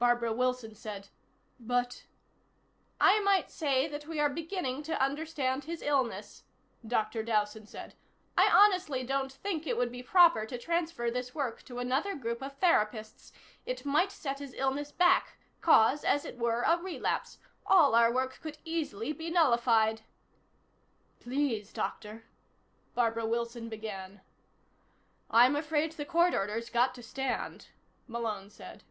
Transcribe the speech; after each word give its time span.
Barbara 0.00 0.32
Wilson 0.32 0.74
said: 0.74 1.10
"But" 1.60 2.06
"I 3.00 3.20
might 3.20 3.52
say 3.52 3.86
that 3.86 4.04
we 4.08 4.18
are 4.18 4.28
beginning 4.28 4.82
to 4.82 5.00
understand 5.00 5.62
his 5.62 5.80
illness," 5.80 6.42
Dr. 6.84 7.22
Dowson 7.22 7.64
said. 7.64 7.94
"I 8.36 8.48
honestly 8.50 9.04
don't 9.04 9.32
think 9.32 9.64
it 9.64 9.76
would 9.76 9.92
be 9.92 10.02
proper 10.02 10.44
to 10.44 10.58
transfer 10.58 11.08
this 11.08 11.36
work 11.36 11.62
to 11.66 11.78
another 11.78 12.16
group 12.16 12.42
of 12.42 12.58
therapists. 12.58 13.30
It 13.64 13.86
might 13.86 14.10
set 14.10 14.40
his 14.40 14.54
illness 14.54 14.90
back 14.90 15.38
cause, 15.60 16.02
as 16.04 16.24
it 16.24 16.36
were, 16.36 16.62
a 16.62 16.76
relapse. 16.76 17.38
All 17.64 17.94
our 17.94 18.12
work 18.12 18.40
could 18.42 18.58
easily 18.64 19.12
be 19.12 19.30
nullified." 19.30 20.02
"Please, 21.20 21.72
Doctor," 21.72 22.24
Barbara 22.96 23.24
Wilson 23.24 23.68
began. 23.68 24.20
"I'm 25.30 25.54
afraid 25.54 25.92
the 25.92 26.04
court 26.04 26.34
order's 26.34 26.70
got 26.70 26.92
to 26.96 27.04
stand," 27.04 27.68
Malone 28.08 28.50
said. 28.50 28.82